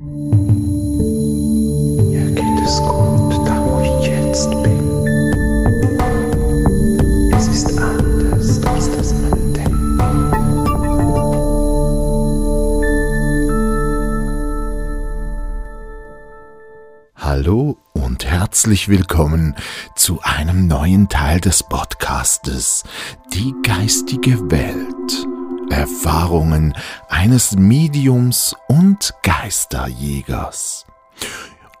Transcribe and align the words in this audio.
Mir 0.00 0.10
geht 2.32 2.60
es 2.64 2.78
gut, 2.78 3.46
da 3.46 3.62
wo 3.64 3.80
ich 3.80 4.08
jetzt 4.08 4.50
bin. 4.50 5.06
Es 7.32 7.46
ist 7.46 7.78
anders, 7.78 8.60
als 8.66 8.90
das 8.90 9.14
man 9.14 9.52
denkt. 9.52 10.02
Hallo 17.14 17.78
und 17.92 18.24
herzlich 18.24 18.88
willkommen 18.88 19.54
zu 19.94 20.18
einem 20.22 20.66
neuen 20.66 21.08
Teil 21.08 21.40
des 21.40 21.62
Podcastes 21.62 22.82
Die 23.32 23.54
geistige 23.62 24.50
Welt. 24.50 24.93
Erfahrungen 25.70 26.74
eines 27.08 27.56
Mediums 27.56 28.54
und 28.68 29.14
Geisterjägers. 29.22 30.86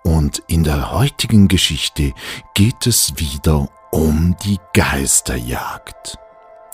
Und 0.02 0.42
in 0.46 0.64
der 0.64 0.92
heutigen 0.92 1.48
Geschichte 1.48 2.12
geht 2.54 2.86
es 2.86 3.14
wieder 3.16 3.68
um 3.90 4.36
die 4.44 4.58
Geisterjagd. 4.74 6.18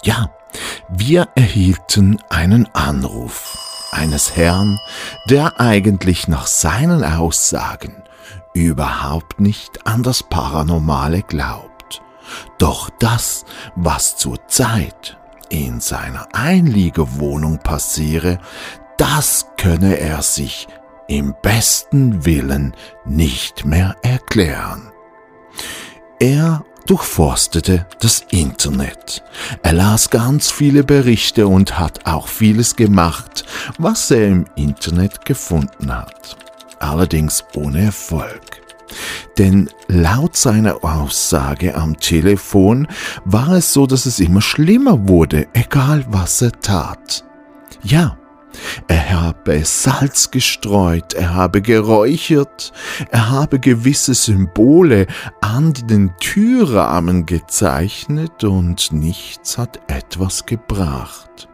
Ja, 0.03 0.31
wir 0.89 1.29
erhielten 1.35 2.21
einen 2.29 2.67
Anruf 2.75 3.59
eines 3.93 4.37
Herrn, 4.37 4.79
der 5.29 5.61
eigentlich 5.61 6.29
nach 6.29 6.47
seinen 6.47 7.05
Aussagen 7.05 8.03
überhaupt 8.55 9.41
nicht 9.41 9.87
an 9.87 10.03
das 10.03 10.23
Paranormale 10.23 11.23
glaubt. 11.23 12.03
Doch 12.59 12.91
das, 12.99 13.45
was 13.77 14.17
zur 14.17 14.47
Zeit 14.49 15.20
in 15.51 15.81
seiner 15.81 16.29
Einliegewohnung 16.33 17.59
passiere, 17.59 18.39
das 18.97 19.47
könne 19.57 19.99
er 19.99 20.23
sich 20.23 20.67
im 21.09 21.35
besten 21.43 22.25
Willen 22.25 22.75
nicht 23.05 23.65
mehr 23.65 23.97
erklären. 24.03 24.93
Er 26.19 26.65
durchforstete 26.87 27.87
das 28.01 28.25
Internet. 28.31 29.23
Er 29.63 29.73
las 29.73 30.11
ganz 30.11 30.51
viele 30.51 30.85
Berichte 30.85 31.47
und 31.47 31.79
hat 31.79 32.07
auch 32.07 32.29
vieles 32.29 32.77
gemacht, 32.77 33.45
was 33.79 34.11
er 34.11 34.27
im 34.29 34.45
Internet 34.57 35.25
gefunden 35.25 35.95
hat. 35.95 36.37
Allerdings 36.79 37.45
ohne 37.55 37.85
Erfolg. 37.87 38.60
Denn 39.39 39.71
laut 39.89 40.37
seiner 40.37 40.85
Aussage 40.85 41.75
am 41.75 41.99
Telefon 41.99 42.89
war 43.25 43.53
es 43.53 43.73
so, 43.73 43.87
dass 43.87 44.07
es 44.07 44.21
immer 44.21 44.43
schlimmer 44.43 45.09
wurde, 45.09 45.47
egal 45.55 46.05
was 46.09 46.43
er 46.43 46.53
tat. 46.61 47.25
Ja, 47.83 48.17
er 48.89 49.11
habe 49.11 49.65
Salz 49.65 50.31
gestreut, 50.31 51.15
er 51.15 51.35
habe 51.35 51.63
geräuchert, 51.63 52.73
er 53.11 53.31
habe 53.31 53.61
gewisse 53.61 54.15
Symbole 54.15 55.07
an 55.41 55.73
den 55.73 56.13
Türrahmen 56.21 57.27
gezeichnet 57.27 58.45
und 58.45 58.93
nichts 58.93 59.57
hat 59.57 59.81
etwas 59.87 60.47
gebracht. 60.47 61.49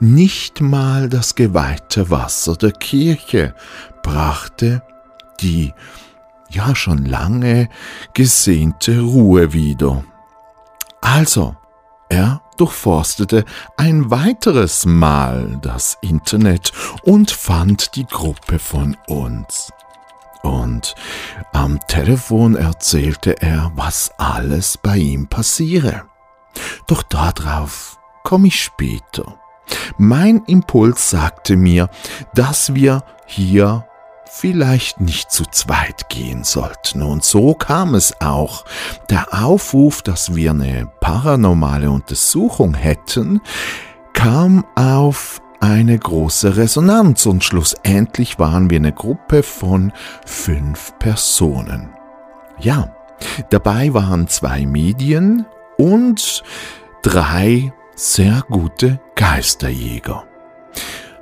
Nicht 0.00 0.60
mal 0.60 1.08
das 1.08 1.34
geweihte 1.34 2.10
Wasser 2.10 2.56
der 2.56 2.72
Kirche 2.72 3.54
brachte 4.02 4.82
die 5.40 5.72
ja 6.54 6.74
schon 6.74 7.04
lange 7.04 7.68
gesehnte 8.14 9.00
Ruhe 9.00 9.52
wieder. 9.52 10.04
Also, 11.00 11.56
er 12.08 12.42
durchforstete 12.56 13.44
ein 13.76 14.10
weiteres 14.10 14.86
Mal 14.86 15.58
das 15.60 15.98
Internet 16.00 16.72
und 17.02 17.30
fand 17.30 17.96
die 17.96 18.06
Gruppe 18.06 18.58
von 18.58 18.96
uns. 19.06 19.72
Und 20.42 20.94
am 21.52 21.80
Telefon 21.88 22.54
erzählte 22.54 23.40
er, 23.40 23.72
was 23.74 24.12
alles 24.18 24.78
bei 24.78 24.98
ihm 24.98 25.26
passiere. 25.26 26.04
Doch 26.86 27.02
darauf 27.02 27.98
komme 28.22 28.48
ich 28.48 28.62
später. 28.62 29.38
Mein 29.96 30.44
Impuls 30.46 31.10
sagte 31.10 31.56
mir, 31.56 31.88
dass 32.34 32.74
wir 32.74 33.02
hier 33.26 33.86
vielleicht 34.36 35.00
nicht 35.00 35.30
zu 35.30 35.44
zweit 35.44 36.08
gehen 36.08 36.42
sollten. 36.42 37.02
Und 37.02 37.24
so 37.24 37.54
kam 37.54 37.94
es 37.94 38.20
auch. 38.20 38.64
Der 39.08 39.32
Aufruf, 39.32 40.02
dass 40.02 40.34
wir 40.34 40.50
eine 40.50 40.88
paranormale 41.00 41.90
Untersuchung 41.90 42.74
hätten, 42.74 43.40
kam 44.12 44.64
auf 44.74 45.40
eine 45.60 45.96
große 45.96 46.56
Resonanz 46.56 47.26
und 47.26 47.44
schlussendlich 47.44 48.38
waren 48.38 48.70
wir 48.70 48.78
eine 48.78 48.92
Gruppe 48.92 49.44
von 49.44 49.92
fünf 50.26 50.98
Personen. 50.98 51.90
Ja, 52.58 52.94
dabei 53.50 53.94
waren 53.94 54.26
zwei 54.26 54.66
Medien 54.66 55.46
und 55.78 56.42
drei 57.02 57.72
sehr 57.94 58.42
gute 58.50 59.00
Geisterjäger. 59.14 60.24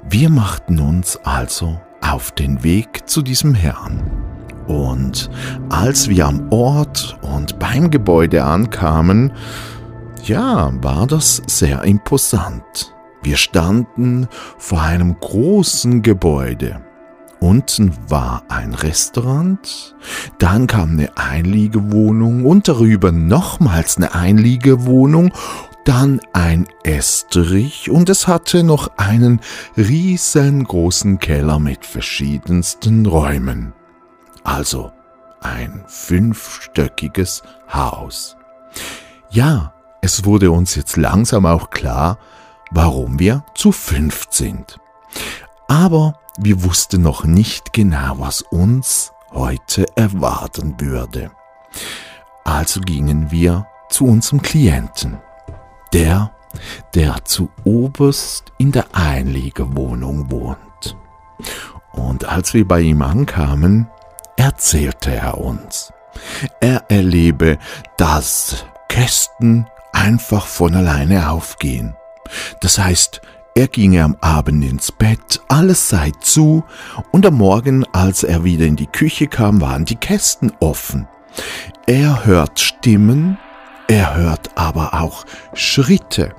Wir 0.03 0.31
machten 0.31 0.81
uns 0.81 1.19
also 1.19 1.79
auf 2.03 2.33
den 2.33 2.63
Weg 2.63 3.09
zu 3.09 3.23
diesem 3.23 3.55
Herrn. 3.55 4.03
Und 4.67 5.31
als 5.69 6.09
wir 6.09 6.27
am 6.27 6.49
Ort 6.51 7.19
und 7.23 7.59
beim 7.59 7.91
Gebäude 7.91 8.45
ankamen, 8.45 9.33
ja, 10.25 10.73
war 10.83 11.07
das 11.07 11.43
sehr 11.47 11.83
imposant. 11.83 12.95
Wir 13.23 13.37
standen 13.37 14.29
vor 14.59 14.83
einem 14.83 15.17
großen 15.19 16.03
Gebäude. 16.03 16.81
Unten 17.41 17.93
war 18.09 18.45
ein 18.49 18.73
Restaurant, 18.73 19.97
dann 20.39 20.69
kam 20.69 20.93
eine 20.93 21.17
Einliegewohnung 21.17 22.45
und 22.45 22.69
darüber 22.69 23.11
nochmals 23.11 23.97
eine 23.97 24.15
Einliegewohnung 24.15 25.33
dann 25.85 26.21
ein 26.33 26.69
Estrich 26.85 27.91
und 27.91 28.09
es 28.09 28.27
hatte 28.27 28.63
noch 28.63 28.97
einen 28.97 29.41
riesengroßen 29.77 31.19
Keller 31.19 31.59
mit 31.59 31.85
verschiedensten 31.85 33.07
Räumen. 33.07 33.73
Also 34.45 34.93
ein 35.41 35.85
fünfstöckiges 35.87 37.43
Haus. 37.73 38.37
Ja, 39.31 39.75
es 40.01 40.25
wurde 40.25 40.51
uns 40.51 40.75
jetzt 40.75 40.97
langsam 40.97 41.47
auch 41.47 41.71
klar, 41.71 42.19
warum 42.71 43.19
wir 43.19 43.45
zu 43.55 43.73
fünft 43.73 44.33
sind. 44.33 44.79
Aber 45.69 46.19
wir 46.39 46.63
wussten 46.65 47.03
noch 47.03 47.25
nicht 47.25 47.73
genau, 47.73 48.19
was 48.19 48.43
uns 48.43 49.13
heute 49.33 49.87
erwarten 49.97 50.75
würde. 50.79 51.31
Also 52.45 52.81
gingen 52.81 53.31
wir 53.31 53.67
zu 53.89 54.07
unserem 54.07 54.43
Klienten 54.43 55.19
der, 55.93 56.33
der 56.95 57.25
zu 57.25 57.51
oberst 57.65 58.53
in 58.59 58.73
der 58.73 58.87
Einliegewohnung 58.93 60.31
wohnt. 60.31 60.97
Und 61.93 62.25
als 62.25 62.55
wir 62.55 62.67
bei 62.67 62.81
ihm 62.81 63.03
ankamen, 63.03 63.89
erzählte 64.37 65.15
er 65.15 65.39
uns, 65.39 65.93
er 66.61 66.91
erlebe, 66.91 67.59
dass 67.97 68.67
Kästen 68.89 69.67
einfach 69.93 70.47
von 70.47 70.75
alleine 70.75 71.31
aufgehen. 71.31 71.97
Das 72.61 72.79
heißt, 72.79 73.21
er 73.55 73.69
ginge 73.69 74.03
am 74.03 74.17
Abend 74.21 74.65
ins 74.65 74.91
Bett, 74.91 75.41
alles 75.49 75.91
sei 75.91 76.11
zu, 76.21 76.65
und 77.11 77.27
am 77.27 77.35
Morgen, 77.35 77.85
als 77.93 78.23
er 78.23 78.45
wieder 78.45 78.65
in 78.65 78.77
die 78.77 78.87
Küche 78.87 79.27
kam, 79.27 79.61
waren 79.61 79.85
die 79.85 79.97
Kästen 79.97 80.53
offen. 80.61 81.07
Er 81.87 82.25
hört 82.25 82.61
Stimmen, 82.61 83.39
er 83.93 84.17
hört 84.17 84.57
aber 84.57 84.95
auch 84.95 85.27
Schritte. 85.53 86.35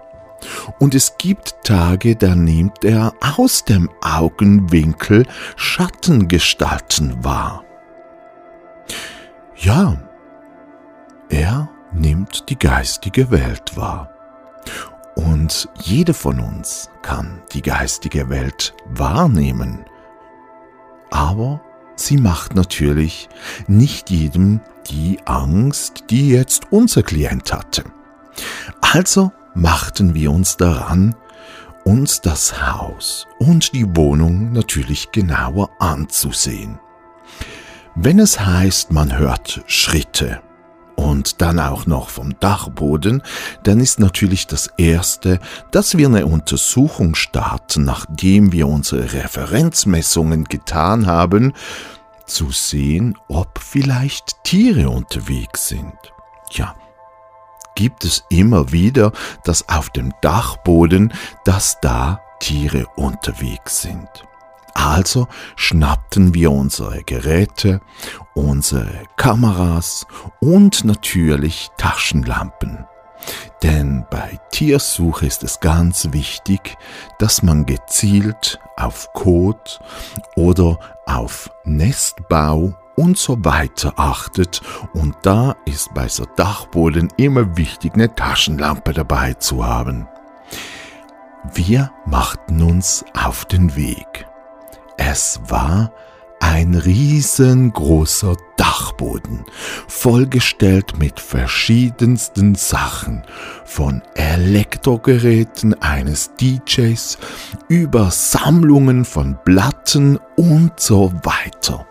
Und 0.80 0.96
es 0.96 1.20
gibt 1.20 1.56
Tage, 1.64 2.16
da 2.16 2.34
nimmt 2.34 2.84
er 2.84 3.14
aus 3.22 3.64
dem 3.64 3.92
Augenwinkel 4.02 5.26
Schattengestalten 5.56 7.24
wahr. 7.24 7.64
Ja, 9.56 9.96
er 11.30 11.70
nimmt 11.94 12.50
die 12.50 12.58
geistige 12.58 13.30
Welt 13.30 13.78
wahr. 13.78 14.10
Und 15.16 15.70
jede 15.80 16.16
von 16.16 16.40
uns 16.40 16.90
kann 17.04 17.44
die 17.52 17.62
geistige 17.62 18.30
Welt 18.30 18.74
wahrnehmen. 18.86 19.86
Aber 21.12 21.62
sie 21.96 22.18
macht 22.18 22.56
natürlich 22.56 23.30
nicht 23.68 24.10
jedem 24.10 24.60
die 24.90 25.20
Angst, 25.26 26.06
die 26.10 26.30
jetzt 26.30 26.72
unser 26.72 27.04
Klient 27.04 27.52
hatte. 27.54 27.84
Also 28.82 29.32
machten 29.54 30.14
wir 30.14 30.32
uns 30.32 30.58
daran, 30.58 31.16
uns 31.84 32.22
das 32.22 32.62
Haus 32.66 33.28
und 33.40 33.74
die 33.74 33.96
Wohnung 33.96 34.52
natürlich 34.52 35.12
genauer 35.12 35.70
anzusehen. 35.80 36.80
Wenn 37.96 38.20
es 38.20 38.40
heißt, 38.40 38.92
man 38.92 39.18
hört 39.18 39.62
Schritte, 39.68 40.42
und 40.96 41.42
dann 41.42 41.60
auch 41.60 41.86
noch 41.86 42.10
vom 42.10 42.40
Dachboden, 42.40 43.22
dann 43.64 43.80
ist 43.80 44.00
natürlich 44.00 44.48
das 44.48 44.70
Erste, 44.78 45.40
dass 45.72 45.98
wir 45.98 46.08
eine 46.08 46.26
Untersuchung 46.26 47.16
starten, 47.16 47.84
nachdem 47.84 48.52
wir 48.52 48.68
unsere 48.68 49.14
Referenzmessungen 49.14 50.46
getan 50.46 51.08
haben, 51.08 51.54
zu 52.26 52.52
sehen, 52.52 53.18
ob 53.28 53.60
vielleicht 53.60 54.44
Tiere 54.44 54.90
unterwegs 54.90 55.68
sind. 55.68 55.94
Tja, 56.50 56.76
gibt 57.76 58.06
es 58.06 58.24
immer 58.30 58.72
wieder, 58.72 59.12
dass 59.44 59.68
auf 59.70 59.90
dem 59.90 60.14
Dachboden, 60.22 61.14
dass 61.46 61.80
da 61.82 62.22
Tiere 62.40 62.86
unterwegs 62.96 63.82
sind. 63.82 64.08
Also 64.74 65.28
schnappten 65.56 66.34
wir 66.34 66.52
unsere 66.52 67.04
Geräte, 67.04 67.80
unsere 68.34 69.04
Kameras 69.18 70.06
und 70.40 70.84
natürlich 70.84 71.70
Taschenlampen. 71.78 72.86
Denn 73.62 74.06
bei 74.10 74.40
Tiersuche 74.52 75.26
ist 75.26 75.44
es 75.44 75.60
ganz 75.60 76.10
wichtig, 76.12 76.76
dass 77.20 77.44
man 77.44 77.66
gezielt 77.66 78.60
auf 78.78 79.12
Kot 79.14 79.80
oder 80.36 80.80
auf 81.06 81.50
Nestbau 81.64 82.74
und 82.96 83.18
so 83.18 83.44
weiter 83.44 83.94
achtet 83.98 84.62
und 84.94 85.16
da 85.24 85.56
ist 85.66 85.94
bei 85.94 86.08
so 86.08 86.26
Dachboden 86.36 87.10
immer 87.18 87.58
wichtig, 87.58 87.94
eine 87.94 88.14
Taschenlampe 88.14 88.94
dabei 88.94 89.34
zu 89.34 89.66
haben. 89.66 90.08
Wir 91.54 91.92
machten 92.06 92.62
uns 92.62 93.04
auf 93.18 93.46
den 93.46 93.76
Weg. 93.76 94.28
Es 94.98 95.42
war 95.48 95.92
ein 96.44 96.76
riesengroßer 96.76 98.36
Dachboden, 98.58 99.46
vollgestellt 99.88 101.00
mit 101.00 101.22
verschiedensten 101.22 102.56
Sachen, 102.56 103.24
von 103.64 104.02
Elektrogeräten 104.16 105.82
eines 105.82 106.32
DJs 106.36 107.18
über 107.70 108.12
Sammlungen 108.12 109.06
von 109.06 109.38
Platten 109.46 110.20
und 110.36 110.78
so 110.82 111.14
weiter. 111.24 111.88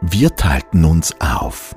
Wir 0.00 0.34
teilten 0.34 0.84
uns 0.84 1.14
auf. 1.20 1.76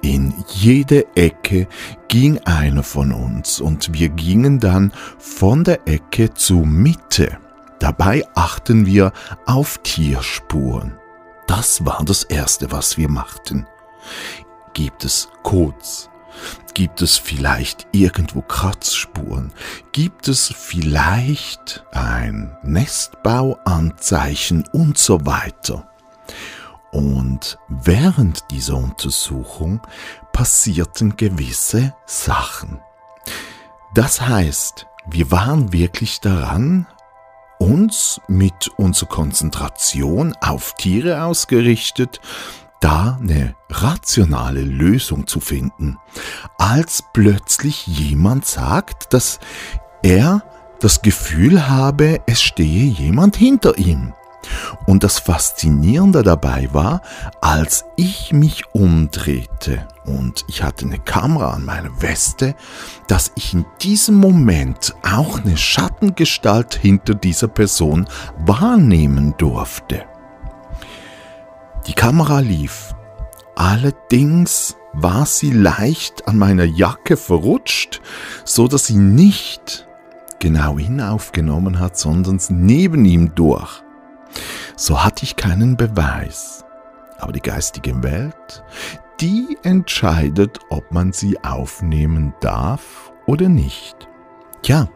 In 0.00 0.32
jede 0.48 1.04
Ecke 1.14 1.68
ging 2.08 2.38
einer 2.46 2.82
von 2.82 3.12
uns 3.12 3.60
und 3.60 3.92
wir 3.92 4.08
gingen 4.08 4.60
dann 4.60 4.92
von 5.18 5.62
der 5.62 5.86
Ecke 5.86 6.32
zur 6.32 6.64
Mitte. 6.64 7.38
Dabei 7.78 8.26
achten 8.34 8.86
wir 8.86 9.12
auf 9.46 9.78
Tierspuren. 9.78 10.98
Das 11.46 11.84
war 11.84 12.04
das 12.04 12.24
Erste, 12.24 12.72
was 12.72 12.98
wir 12.98 13.08
machten. 13.08 13.66
Gibt 14.74 15.04
es 15.04 15.28
Codes? 15.42 16.10
Gibt 16.74 17.02
es 17.02 17.18
vielleicht 17.18 17.88
irgendwo 17.92 18.42
Kratzspuren? 18.42 19.52
Gibt 19.92 20.28
es 20.28 20.52
vielleicht 20.56 21.84
ein 21.92 22.56
Nestbauanzeichen 22.62 24.64
und 24.72 24.98
so 24.98 25.24
weiter? 25.26 25.88
Und 26.92 27.58
während 27.68 28.50
dieser 28.50 28.76
Untersuchung 28.76 29.80
passierten 30.32 31.16
gewisse 31.16 31.94
Sachen. 32.06 32.80
Das 33.94 34.20
heißt, 34.20 34.86
wir 35.06 35.30
waren 35.30 35.72
wirklich 35.72 36.20
daran, 36.20 36.86
uns 37.58 38.20
mit 38.28 38.68
unserer 38.76 39.08
Konzentration 39.08 40.34
auf 40.40 40.74
Tiere 40.74 41.24
ausgerichtet, 41.24 42.20
da 42.80 43.18
eine 43.20 43.54
rationale 43.70 44.62
Lösung 44.62 45.26
zu 45.26 45.40
finden, 45.40 45.98
als 46.56 47.02
plötzlich 47.12 47.86
jemand 47.86 48.46
sagt, 48.46 49.12
dass 49.12 49.40
er 50.02 50.42
das 50.80 51.02
Gefühl 51.02 51.68
habe, 51.68 52.20
es 52.26 52.40
stehe 52.40 52.84
jemand 52.84 53.36
hinter 53.36 53.78
ihm. 53.78 54.14
Und 54.86 55.04
das 55.04 55.18
Faszinierende 55.18 56.22
dabei 56.22 56.68
war, 56.72 57.02
als 57.40 57.84
ich 57.96 58.32
mich 58.32 58.64
umdrehte 58.72 59.86
und 60.06 60.44
ich 60.48 60.62
hatte 60.62 60.86
eine 60.86 60.98
Kamera 60.98 61.50
an 61.50 61.64
meiner 61.64 62.00
Weste, 62.00 62.54
dass 63.06 63.32
ich 63.34 63.52
in 63.52 63.66
diesem 63.82 64.14
Moment 64.16 64.94
auch 65.02 65.40
eine 65.40 65.56
Schattengestalt 65.56 66.74
hinter 66.74 67.14
dieser 67.14 67.48
Person 67.48 68.08
wahrnehmen 68.38 69.34
durfte. 69.36 70.04
Die 71.86 71.94
Kamera 71.94 72.40
lief. 72.40 72.94
Allerdings 73.56 74.76
war 74.92 75.26
sie 75.26 75.50
leicht 75.50 76.26
an 76.28 76.38
meiner 76.38 76.64
Jacke 76.64 77.16
verrutscht, 77.16 78.00
so 78.44 78.68
dass 78.68 78.86
sie 78.86 78.96
nicht 78.96 79.86
genau 80.38 80.78
ihn 80.78 81.00
aufgenommen 81.00 81.80
hat, 81.80 81.98
sondern 81.98 82.40
neben 82.48 83.04
ihm 83.04 83.34
durch 83.34 83.82
so 84.76 85.04
hatte 85.04 85.24
ich 85.24 85.36
keinen 85.36 85.76
Beweis. 85.76 86.64
Aber 87.18 87.32
die 87.32 87.40
geistige 87.40 88.02
Welt, 88.02 88.62
die 89.20 89.58
entscheidet, 89.62 90.60
ob 90.70 90.92
man 90.92 91.12
sie 91.12 91.42
aufnehmen 91.42 92.34
darf 92.40 93.12
oder 93.26 93.48
nicht. 93.48 94.08
Tja, 94.62 94.88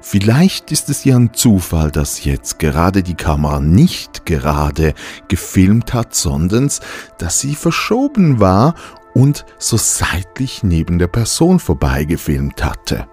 vielleicht 0.00 0.72
ist 0.72 0.88
es 0.88 1.04
ja 1.04 1.16
ein 1.16 1.32
Zufall, 1.34 1.90
dass 1.90 2.24
jetzt 2.24 2.58
gerade 2.58 3.02
die 3.02 3.14
Kamera 3.14 3.60
nicht 3.60 4.26
gerade 4.26 4.94
gefilmt 5.28 5.94
hat, 5.94 6.14
sondern 6.14 6.70
dass 7.18 7.40
sie 7.40 7.54
verschoben 7.54 8.40
war 8.40 8.74
und 9.14 9.46
so 9.58 9.76
seitlich 9.76 10.62
neben 10.62 10.98
der 10.98 11.08
Person 11.08 11.60
vorbeigefilmt 11.60 12.64
hatte. 12.64 13.06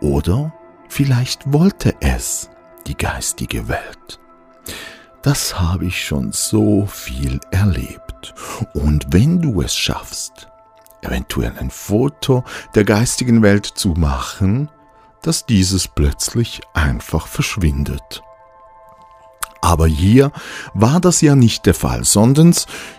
Oder 0.00 0.52
vielleicht 0.88 1.52
wollte 1.52 1.94
es 2.00 2.50
die 2.86 2.96
geistige 2.96 3.68
Welt 3.68 4.20
das 5.22 5.58
habe 5.58 5.86
ich 5.86 6.04
schon 6.04 6.32
so 6.32 6.86
viel 6.86 7.40
erlebt. 7.50 8.34
Und 8.74 9.06
wenn 9.10 9.40
du 9.40 9.62
es 9.62 9.74
schaffst, 9.74 10.48
eventuell 11.00 11.54
ein 11.58 11.70
Foto 11.70 12.44
der 12.74 12.84
geistigen 12.84 13.42
Welt 13.42 13.66
zu 13.66 13.90
machen, 13.90 14.68
dass 15.22 15.46
dieses 15.46 15.88
plötzlich 15.88 16.60
einfach 16.74 17.26
verschwindet. 17.26 18.22
Aber 19.62 19.86
hier 19.86 20.30
war 20.74 21.00
das 21.00 21.22
ja 21.22 21.34
nicht 21.34 21.64
der 21.64 21.74
Fall, 21.74 22.04
sondern 22.04 22.54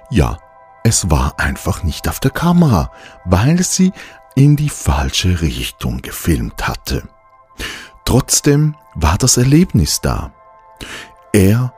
ja, 0.10 0.40
es 0.84 1.12
war 1.12 1.40
einfach 1.40 1.84
nicht 1.84 2.10
auf 2.10 2.20
der 2.20 2.32
Kamera, 2.32 2.92
weil 3.24 3.62
sie 3.62 3.94
in 4.36 4.56
die 4.56 4.70
falsche 4.70 5.42
Richtung 5.42 6.02
gefilmt 6.02 6.68
hatte. 6.68 7.04
Trotzdem 8.04 8.76
war 8.96 9.18
das 9.18 9.38
Erlebnis 9.38 10.02
da. 10.02 10.32
Er 11.36 11.74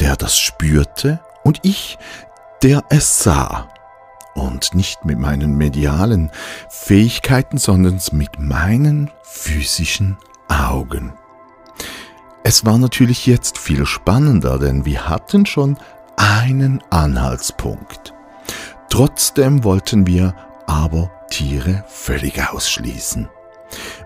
der 0.00 0.16
das 0.16 0.36
spürte 0.36 1.20
und 1.44 1.60
ich, 1.62 1.96
der 2.64 2.82
es 2.88 3.22
sah. 3.22 3.68
Und 4.34 4.74
nicht 4.74 5.04
mit 5.04 5.16
meinen 5.16 5.56
medialen 5.56 6.32
Fähigkeiten, 6.68 7.56
sondern 7.56 8.00
mit 8.10 8.40
meinen 8.40 9.12
physischen 9.22 10.18
Augen. 10.48 11.12
Es 12.42 12.66
war 12.66 12.78
natürlich 12.78 13.26
jetzt 13.26 13.58
viel 13.58 13.86
spannender, 13.86 14.58
denn 14.58 14.84
wir 14.84 15.08
hatten 15.08 15.46
schon 15.46 15.78
einen 16.16 16.82
Anhaltspunkt. 16.90 18.12
Trotzdem 18.90 19.62
wollten 19.62 20.08
wir 20.08 20.34
aber 20.66 21.12
Tiere 21.30 21.84
völlig 21.86 22.42
ausschließen. 22.42 23.28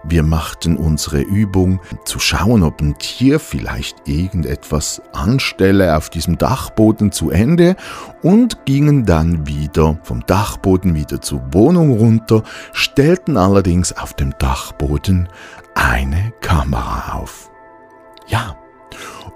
Wir 0.03 0.23
machten 0.23 0.77
unsere 0.77 1.21
Übung, 1.21 1.81
zu 2.05 2.19
schauen, 2.19 2.63
ob 2.63 2.81
ein 2.81 2.99
Tier 2.99 3.39
vielleicht 3.39 4.09
irgendetwas 4.09 5.03
anstelle 5.13 5.97
auf 5.97 6.09
diesem 6.09 6.39
Dachboden 6.39 7.13
zu 7.13 7.31
Ende 7.31 7.77
und 8.23 8.65
gingen 8.65 9.05
dann 9.05 9.47
wieder 9.47 9.99
vom 10.03 10.25
Dachboden 10.27 10.95
wieder 10.95 11.21
zur 11.21 11.43
Wohnung 11.53 11.93
runter, 11.93 12.43
stellten 12.73 13.37
allerdings 13.37 13.93
auf 13.93 14.15
dem 14.15 14.33
Dachboden 14.39 15.29
eine 15.75 16.33
Kamera 16.41 17.19
auf. 17.19 17.51
Ja, 18.27 18.57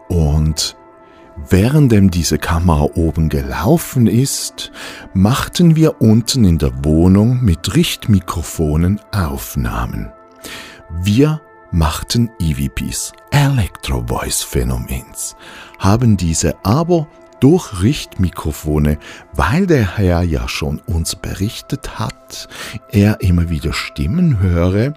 und 0.09 0.77
Währenddem 1.37 2.11
diese 2.13 2.39
Kamera 2.39 2.91
oben 2.95 3.29
gelaufen 3.29 4.07
ist, 4.07 4.71
machten 5.15 5.75
wir 5.75 6.01
unten 6.01 6.45
in 6.45 6.59
der 6.59 6.85
Wohnung 6.85 7.43
mit 7.43 7.75
Richtmikrofonen 7.75 9.01
Aufnahmen. 9.11 10.13
Wir 10.91 11.41
machten 11.71 12.31
EVPs, 12.39 13.13
Electro 13.31 14.05
Voice 14.07 14.43
Phänomens, 14.43 15.37
haben 15.79 16.17
diese 16.17 16.55
aber 16.65 17.09
durch 17.41 17.83
Richtmikrofone, 17.83 18.99
weil 19.33 19.67
der 19.67 19.99
Herr 19.99 20.23
ja 20.23 20.49
schon 20.49 20.81
uns 20.87 21.17
berichtet 21.17 21.99
hat, 21.99 22.49
er 22.91 23.21
immer 23.21 23.51
wieder 23.51 23.73
Stimmen 23.73 24.39
höre, 24.39 24.95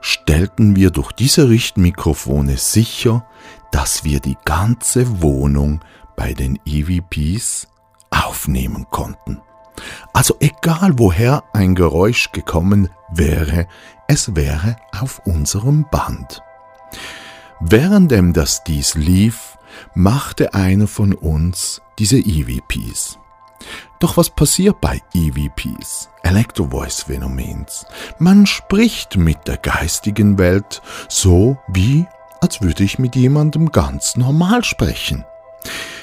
stellten 0.00 0.76
wir 0.76 0.90
durch 0.90 1.12
diese 1.12 1.48
Richtmikrofone 1.48 2.56
sicher, 2.56 3.26
dass 3.72 4.04
wir 4.04 4.20
die 4.20 4.36
ganze 4.44 5.22
Wohnung 5.22 5.80
bei 6.14 6.34
den 6.34 6.58
EVPs 6.66 7.68
aufnehmen 8.10 8.86
konnten. 8.90 9.40
Also 10.12 10.36
egal 10.40 10.98
woher 10.98 11.44
ein 11.52 11.74
Geräusch 11.74 12.32
gekommen 12.32 12.90
wäre, 13.10 13.66
es 14.06 14.34
wäre 14.34 14.76
auf 14.98 15.20
unserem 15.26 15.86
Band. 15.90 16.42
Währenddem 17.60 18.32
das 18.32 18.64
dies 18.64 18.94
lief, 18.94 19.58
machte 19.94 20.54
einer 20.54 20.86
von 20.86 21.12
uns 21.12 21.82
diese 21.98 22.18
EVPs. 22.18 23.18
Doch 23.98 24.16
was 24.16 24.30
passiert 24.30 24.80
bei 24.80 25.02
EVPs, 25.12 26.08
Electro-Voice 26.22 27.02
Phänomens? 27.02 27.84
Man 28.18 28.46
spricht 28.46 29.16
mit 29.16 29.48
der 29.48 29.56
geistigen 29.56 30.38
Welt 30.38 30.80
so 31.08 31.58
wie 31.66 32.06
als 32.40 32.62
würde 32.62 32.84
ich 32.84 32.98
mit 32.98 33.16
jemandem 33.16 33.72
ganz 33.72 34.16
normal 34.16 34.64
sprechen. 34.64 35.24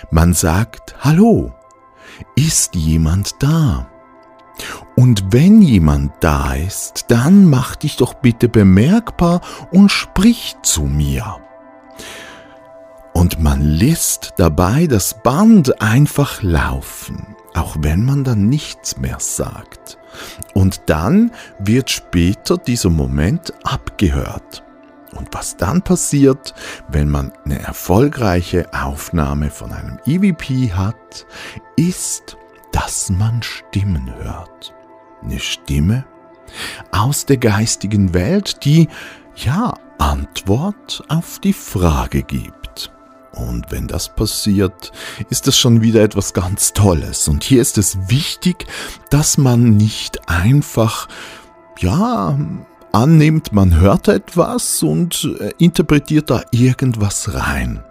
Man 0.10 0.34
sagt 0.34 0.96
Hallo, 1.00 1.54
ist 2.36 2.76
jemand 2.76 3.36
da? 3.40 3.88
Und 4.96 5.34
wenn 5.34 5.62
jemand 5.62 6.14
da 6.22 6.54
ist, 6.54 7.06
dann 7.10 7.50
mach 7.50 7.76
dich 7.76 7.98
doch 7.98 8.14
bitte 8.14 8.48
bemerkbar 8.48 9.42
und 9.72 9.90
sprich 9.90 10.56
zu 10.64 10.84
mir. 10.84 11.38
Und 13.14 13.42
man 13.42 13.62
lässt 13.62 14.34
dabei 14.38 14.88
das 14.88 15.22
Band 15.24 15.82
einfach 15.82 16.42
laufen, 16.42 17.36
auch 17.54 17.78
wenn 17.80 18.04
man 18.04 18.24
dann 18.24 18.48
nichts 18.48 18.98
mehr 18.98 19.18
sagt. 19.20 19.98
Und 20.54 20.82
dann 20.88 21.32
wird 21.60 21.90
später 21.90 22.58
dieser 22.58 22.90
Moment 22.90 23.54
abgehört. 23.64 24.65
Und 25.16 25.30
was 25.32 25.58
dann 25.58 25.82
passiert, 25.82 26.54
wenn 26.90 27.10
man 27.10 27.32
eine 27.46 27.60
erfolgreiche 27.60 28.68
Aufnahme 28.74 29.50
von 29.50 29.72
einem 29.72 29.98
EVP 30.06 30.74
hat, 30.74 31.26
ist, 31.76 32.38
dass 32.72 33.10
man 33.10 33.42
Stimmen 33.42 34.14
hört. 34.16 34.74
Eine 35.24 35.40
Stimme 35.40 36.06
aus 36.92 37.26
der 37.26 37.38
geistigen 37.38 38.14
Welt, 38.14 38.64
die 38.66 38.90
ja 39.36 39.74
Antwort 39.98 41.04
auf 41.08 41.40
die 41.40 41.54
Frage 41.54 42.24
gibt. 42.24 42.92
Und 43.32 43.70
wenn 43.70 43.88
das 43.88 44.16
passiert, 44.16 44.92
ist 45.30 45.48
das 45.48 45.58
schon 45.58 45.82
wieder 45.82 46.02
etwas 46.02 46.34
ganz 46.34 46.74
Tolles. 46.74 47.28
Und 47.28 47.44
hier 47.44 47.62
ist 47.62 47.78
es 47.78 48.10
wichtig, 48.10 48.66
dass 49.10 49.38
man 49.38 49.76
nicht 49.76 50.30
einfach, 50.30 51.10
ja, 51.80 52.38
annimmt, 52.96 53.52
man 53.52 53.78
hört 53.78 54.08
etwas 54.08 54.82
und 54.82 55.30
äh, 55.40 55.52
interpretiert 55.58 56.30
da 56.30 56.44
irgendwas 56.52 57.34
rein, 57.34 57.84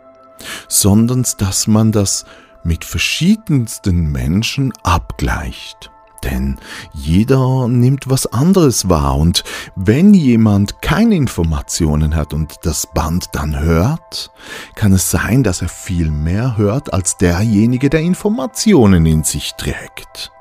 sondern 0.67 1.27
dass 1.39 1.67
man 1.67 1.93
das 1.93 2.25
mit 2.63 2.87
verschiedensten 2.87 4.11
Menschen 4.11 4.73
abgleicht. 4.83 5.91
Denn 6.25 6.57
jeder 6.95 7.69
nimmt 7.69 8.09
was 8.09 8.27
anderes 8.27 8.89
wahr 8.89 9.19
und 9.19 9.45
wenn 9.77 10.15
jemand 10.15 10.81
keine 10.81 11.17
Informationen 11.17 12.17
hat 12.17 12.33
und 12.33 12.55
das 12.63 12.87
Band 12.95 13.27
dann 13.33 13.61
hört, 13.61 14.31
kann 14.75 14.95
es 14.95 15.11
sein, 15.11 15.43
dass 15.43 15.61
er 15.61 15.69
viel 15.69 16.11
mehr 16.11 16.57
hört 16.57 16.95
als 16.95 17.19
derjenige, 17.19 17.91
der 17.91 18.01
Informationen 18.01 19.05
in 19.05 19.23
sich 19.23 19.53
trägt. 19.59 20.33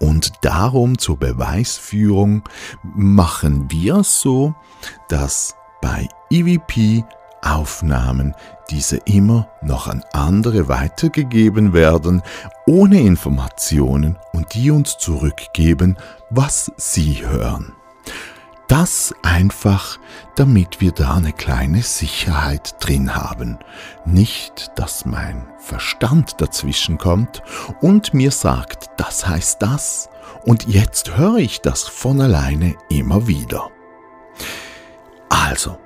Und 0.00 0.32
darum 0.42 0.98
zur 0.98 1.18
Beweisführung 1.18 2.42
machen 2.82 3.70
wir 3.70 3.96
es 3.96 4.20
so, 4.20 4.54
dass 5.08 5.54
bei 5.80 6.08
EVP 6.30 7.04
Aufnahmen 7.42 8.34
diese 8.70 8.98
immer 8.98 9.48
noch 9.62 9.88
an 9.88 10.04
andere 10.12 10.68
weitergegeben 10.68 11.72
werden, 11.72 12.22
ohne 12.66 13.00
Informationen 13.00 14.16
und 14.32 14.54
die 14.54 14.70
uns 14.70 14.98
zurückgeben, 14.98 15.96
was 16.28 16.70
sie 16.76 17.26
hören. 17.26 17.72
Das 18.70 19.12
einfach, 19.24 19.98
damit 20.36 20.80
wir 20.80 20.92
da 20.92 21.14
eine 21.14 21.32
kleine 21.32 21.82
Sicherheit 21.82 22.76
drin 22.78 23.16
haben. 23.16 23.58
Nicht, 24.04 24.70
dass 24.76 25.04
mein 25.04 25.48
Verstand 25.58 26.40
dazwischen 26.40 26.96
kommt 26.96 27.42
und 27.80 28.14
mir 28.14 28.30
sagt, 28.30 28.90
das 28.96 29.26
heißt 29.26 29.60
das 29.60 30.08
und 30.44 30.68
jetzt 30.68 31.16
höre 31.16 31.38
ich 31.38 31.60
das 31.62 31.82
von 31.82 32.20
alleine 32.20 32.76
immer 32.88 33.26
wieder. 33.26 33.70
Also, 35.30 35.76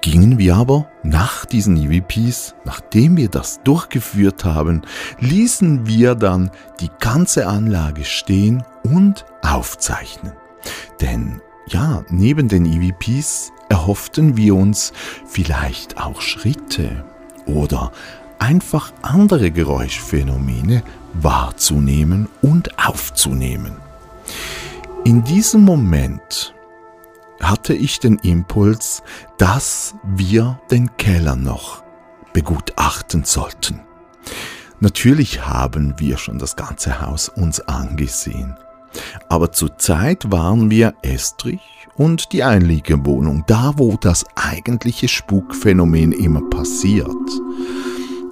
gingen 0.00 0.38
wir 0.38 0.56
aber 0.56 0.88
nach 1.02 1.44
diesen 1.44 1.76
EVPs, 1.76 2.54
nachdem 2.64 3.18
wir 3.18 3.28
das 3.28 3.62
durchgeführt 3.62 4.46
haben, 4.46 4.80
ließen 5.20 5.86
wir 5.86 6.14
dann 6.14 6.50
die 6.80 6.90
ganze 6.98 7.46
Anlage 7.46 8.06
stehen 8.06 8.64
und 8.84 9.26
aufzeichnen. 9.42 10.32
Denn 11.02 11.42
ja, 11.66 12.04
neben 12.08 12.48
den 12.48 12.66
EVPs 12.66 13.52
erhofften 13.68 14.36
wir 14.36 14.54
uns 14.54 14.92
vielleicht 15.26 15.98
auch 15.98 16.20
Schritte 16.20 17.04
oder 17.46 17.92
einfach 18.38 18.92
andere 19.02 19.50
Geräuschphänomene 19.50 20.82
wahrzunehmen 21.14 22.28
und 22.42 22.78
aufzunehmen. 22.78 23.76
In 25.04 25.24
diesem 25.24 25.62
Moment 25.62 26.54
hatte 27.40 27.74
ich 27.74 27.98
den 27.98 28.18
Impuls, 28.18 29.02
dass 29.38 29.94
wir 30.04 30.60
den 30.70 30.96
Keller 30.96 31.36
noch 31.36 31.82
begutachten 32.32 33.24
sollten. 33.24 33.80
Natürlich 34.80 35.46
haben 35.46 35.94
wir 35.98 36.18
schon 36.18 36.38
das 36.38 36.56
ganze 36.56 37.00
Haus 37.00 37.28
uns 37.28 37.60
angesehen. 37.60 38.56
Aber 39.28 39.52
zurzeit 39.52 40.30
waren 40.30 40.70
wir 40.70 40.94
Estrich 41.02 41.60
und 41.96 42.32
die 42.32 42.42
Einliegewohnung, 42.42 43.44
da 43.46 43.74
wo 43.76 43.96
das 43.96 44.24
eigentliche 44.34 45.08
Spukphänomen 45.08 46.12
immer 46.12 46.42
passiert. 46.48 47.08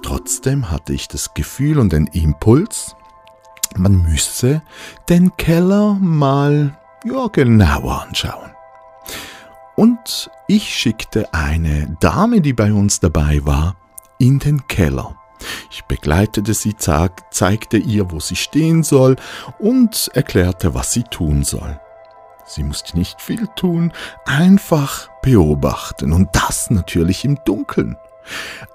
Trotzdem 0.03 0.71
hatte 0.71 0.93
ich 0.93 1.07
das 1.07 1.33
Gefühl 1.33 1.79
und 1.79 1.93
den 1.93 2.07
Impuls, 2.07 2.95
man 3.77 4.01
müsse 4.01 4.61
den 5.09 5.35
Keller 5.37 5.93
mal 5.99 6.77
ja, 7.05 7.27
genauer 7.27 8.01
anschauen. 8.01 8.51
Und 9.75 10.29
ich 10.47 10.69
schickte 10.75 11.33
eine 11.33 11.95
Dame, 11.99 12.41
die 12.41 12.53
bei 12.53 12.73
uns 12.73 12.99
dabei 12.99 13.39
war, 13.45 13.75
in 14.17 14.39
den 14.39 14.67
Keller. 14.67 15.15
Ich 15.69 15.85
begleitete 15.85 16.53
sie, 16.53 16.75
zeigte 16.77 17.77
ihr, 17.77 18.11
wo 18.11 18.19
sie 18.19 18.35
stehen 18.35 18.83
soll 18.83 19.15
und 19.59 20.09
erklärte, 20.13 20.73
was 20.73 20.91
sie 20.91 21.03
tun 21.03 21.43
soll. 21.43 21.79
Sie 22.45 22.63
musste 22.63 22.97
nicht 22.97 23.21
viel 23.21 23.47
tun, 23.55 23.93
einfach 24.25 25.09
beobachten 25.21 26.11
und 26.11 26.29
das 26.33 26.69
natürlich 26.69 27.23
im 27.23 27.39
Dunkeln. 27.45 27.95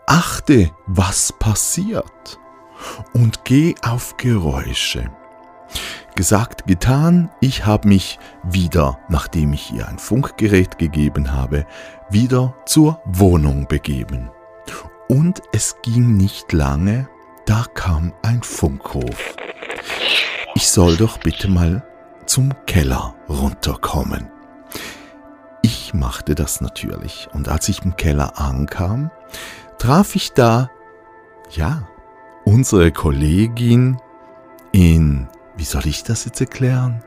Achte, 0.06 0.70
was 0.86 1.32
passiert 1.32 2.38
und 3.12 3.44
geh 3.44 3.74
auf 3.82 4.16
Geräusche. 4.16 5.10
Gesagt, 6.14 6.66
getan, 6.66 7.30
ich 7.40 7.66
habe 7.66 7.88
mich 7.88 8.18
wieder, 8.42 8.98
nachdem 9.08 9.52
ich 9.52 9.72
ihr 9.72 9.86
ein 9.86 9.98
Funkgerät 9.98 10.78
gegeben 10.78 11.32
habe, 11.32 11.66
wieder 12.08 12.54
zur 12.64 13.00
Wohnung 13.04 13.66
begeben. 13.68 14.30
Und 15.08 15.42
es 15.52 15.76
ging 15.82 16.16
nicht 16.16 16.52
lange, 16.52 17.08
da 17.44 17.64
kam 17.74 18.12
ein 18.22 18.42
Funkruf. 18.42 19.36
Ich 20.54 20.68
soll 20.68 20.96
doch 20.96 21.18
bitte 21.18 21.48
mal 21.48 21.86
zum 22.26 22.52
Keller 22.66 23.14
runterkommen. 23.28 24.30
Ich 25.62 25.94
machte 25.94 26.34
das 26.34 26.60
natürlich 26.60 27.28
und 27.32 27.48
als 27.48 27.68
ich 27.68 27.84
im 27.84 27.96
Keller 27.96 28.38
ankam, 28.40 29.10
traf 29.78 30.16
ich 30.16 30.32
da, 30.32 30.70
ja, 31.50 31.88
unsere 32.44 32.90
Kollegin 32.90 33.98
in, 34.72 35.28
wie 35.56 35.64
soll 35.64 35.86
ich 35.86 36.02
das 36.02 36.24
jetzt 36.24 36.40
erklären? 36.40 37.04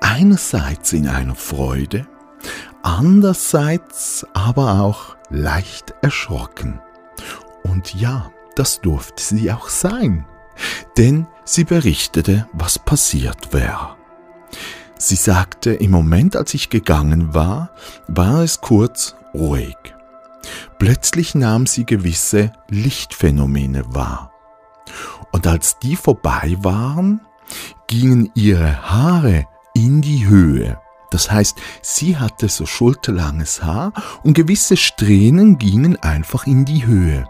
Einerseits 0.00 0.92
in 0.92 1.08
einer 1.08 1.34
Freude, 1.34 2.06
andererseits 2.82 4.26
aber 4.34 4.80
auch 4.80 5.16
leicht 5.30 5.94
erschrocken. 6.02 6.80
Und 7.62 7.94
ja, 7.94 8.30
das 8.56 8.80
durfte 8.80 9.22
sie 9.22 9.50
auch 9.50 9.68
sein, 9.68 10.26
denn 10.96 11.26
sie 11.44 11.64
berichtete, 11.64 12.46
was 12.52 12.78
passiert 12.78 13.52
wäre. 13.52 13.96
Sie 14.98 15.16
sagte, 15.16 15.72
im 15.72 15.90
Moment, 15.90 16.36
als 16.36 16.54
ich 16.54 16.70
gegangen 16.70 17.34
war, 17.34 17.70
war 18.06 18.42
es 18.42 18.60
kurz 18.60 19.16
ruhig. 19.34 19.76
Plötzlich 20.78 21.34
nahm 21.34 21.66
sie 21.66 21.86
gewisse 21.86 22.52
Lichtphänomene 22.68 23.84
wahr. 23.94 24.32
Und 25.32 25.46
als 25.46 25.78
die 25.78 25.96
vorbei 25.96 26.56
waren, 26.60 27.20
gingen 27.86 28.30
ihre 28.34 28.90
Haare 28.90 29.46
in 29.74 30.02
die 30.02 30.26
Höhe. 30.26 30.78
Das 31.12 31.30
heißt, 31.30 31.58
sie 31.82 32.16
hatte 32.16 32.48
so 32.48 32.64
schulterlanges 32.64 33.62
Haar 33.62 33.92
und 34.22 34.32
gewisse 34.34 34.76
Strähnen 34.76 35.58
gingen 35.58 35.96
einfach 36.02 36.46
in 36.46 36.64
die 36.64 36.86
Höhe. 36.86 37.28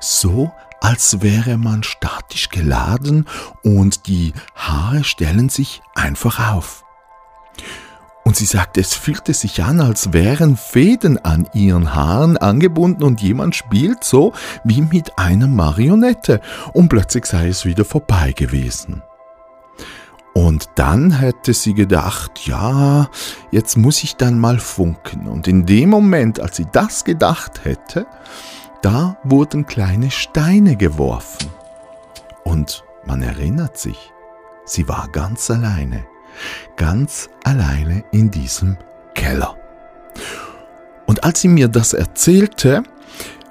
so 0.00 0.50
als 0.82 1.20
wäre 1.20 1.58
man 1.58 1.82
statisch 1.82 2.48
geladen 2.48 3.26
und 3.62 4.06
die 4.06 4.32
Haare 4.54 5.04
stellen 5.04 5.50
sich 5.50 5.82
einfach 5.94 6.54
auf. 6.54 6.84
Und 8.24 8.36
sie 8.36 8.46
sagt, 8.46 8.78
es 8.78 8.94
fühlte 8.94 9.34
sich 9.34 9.62
an, 9.62 9.80
als 9.80 10.14
wären 10.14 10.56
Fäden 10.56 11.18
an 11.18 11.48
ihren 11.52 11.94
Haaren 11.94 12.38
angebunden 12.38 13.02
und 13.02 13.20
jemand 13.20 13.56
spielt 13.56 14.04
so 14.04 14.32
wie 14.64 14.80
mit 14.80 15.18
einer 15.18 15.48
Marionette 15.48 16.40
und 16.72 16.88
plötzlich 16.88 17.26
sei 17.26 17.48
es 17.48 17.66
wieder 17.66 17.84
vorbei 17.84 18.32
gewesen. 18.32 19.02
Und 20.32 20.70
dann 20.76 21.10
hätte 21.10 21.52
sie 21.52 21.74
gedacht, 21.74 22.46
ja, 22.46 23.08
jetzt 23.50 23.76
muss 23.76 24.02
ich 24.04 24.16
dann 24.16 24.38
mal 24.38 24.58
funken. 24.58 25.26
Und 25.26 25.48
in 25.48 25.66
dem 25.66 25.90
Moment, 25.90 26.40
als 26.40 26.56
sie 26.56 26.66
das 26.70 27.04
gedacht 27.04 27.64
hätte, 27.64 28.06
da 28.82 29.16
wurden 29.24 29.66
kleine 29.66 30.10
Steine 30.10 30.76
geworfen. 30.76 31.50
Und 32.44 32.84
man 33.04 33.22
erinnert 33.22 33.76
sich, 33.76 34.12
sie 34.64 34.88
war 34.88 35.08
ganz 35.12 35.50
alleine, 35.50 36.06
ganz 36.76 37.28
alleine 37.44 38.04
in 38.12 38.30
diesem 38.30 38.76
Keller. 39.14 39.56
Und 41.06 41.24
als 41.24 41.40
sie 41.40 41.48
mir 41.48 41.68
das 41.68 41.92
erzählte, 41.92 42.84